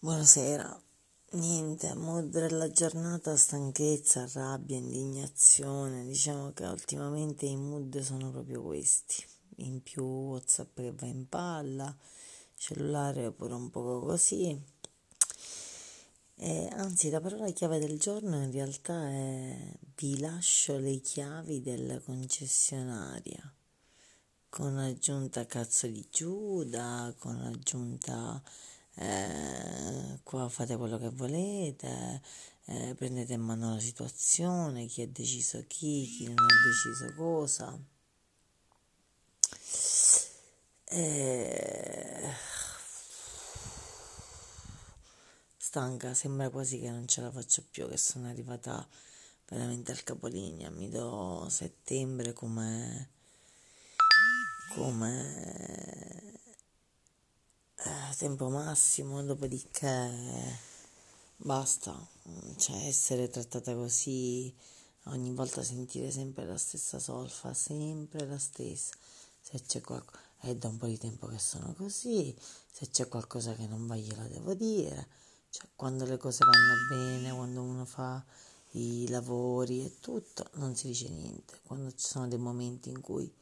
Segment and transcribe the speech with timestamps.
[0.00, 0.80] Buonasera.
[1.32, 6.06] Niente, mood della giornata, stanchezza, rabbia, indignazione.
[6.06, 9.26] Diciamo che ultimamente i mood sono proprio questi.
[9.56, 11.92] In più WhatsApp che va in palla,
[12.54, 14.56] cellulare pure un poco così.
[16.36, 21.98] E, anzi, la parola chiave del giorno in realtà è vi lascio le chiavi della
[21.98, 23.52] concessionaria.
[24.48, 28.40] Con aggiunta cazzo di Giuda, con aggiunta
[28.98, 32.22] eh, qua fate quello che volete,
[32.66, 37.78] eh, prendete in mano la situazione, chi ha deciso chi, chi non ha deciso cosa.
[40.90, 42.28] Eh,
[45.56, 48.86] stanca, sembra quasi che non ce la faccio più, che sono arrivata
[49.48, 53.10] veramente al capolinea, mi do settembre come
[54.74, 55.97] come
[58.18, 60.58] tempo massimo, dopodiché
[61.36, 61.94] basta,
[62.56, 64.52] cioè essere trattata così,
[65.04, 68.96] ogni volta sentire sempre la stessa solfa, sempre la stessa,
[69.40, 72.36] se c'è qualcosa, è da un po' di tempo che sono così,
[72.72, 75.06] se c'è qualcosa che non va glielo devo dire,
[75.50, 78.24] cioè quando le cose vanno bene, quando uno fa
[78.72, 83.32] i lavori e tutto, non si dice niente, quando ci sono dei momenti in cui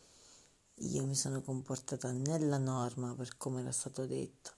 [0.80, 4.55] io mi sono comportata nella norma per come era stato detto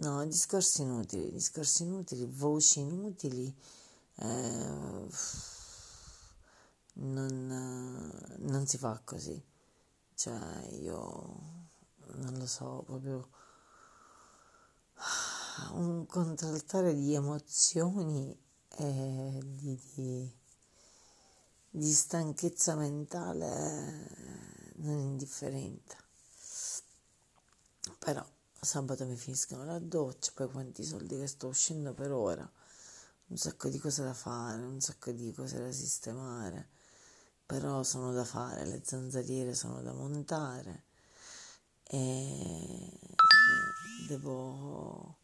[0.00, 3.54] No, discorsi inutili, discorsi inutili, voci inutili.
[4.14, 5.06] Eh,
[6.94, 9.42] non, non si fa così.
[10.14, 10.96] Cioè, io
[12.14, 13.28] non lo so, proprio
[15.72, 18.34] un contraltare di emozioni
[18.78, 20.34] e di, di,
[21.68, 25.96] di stanchezza mentale non indifferente.
[27.98, 28.26] Però
[28.62, 32.46] Sabato mi finiscono la doccia, poi quanti soldi che sto uscendo per ora,
[33.28, 36.68] un sacco di cose da fare, un sacco di cose da sistemare,
[37.46, 40.84] però sono da fare, le zanzariere sono da montare.
[41.84, 42.98] E
[44.06, 45.16] devo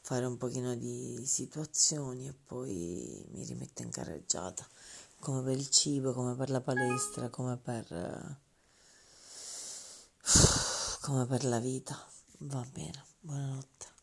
[0.00, 4.66] fare un pochino di situazioni e poi mi rimetto in carreggiata,
[5.20, 8.40] come per il cibo, come per la palestra, come per,
[11.02, 12.13] come per la vita.
[12.52, 13.93] Va bene, buonanotte.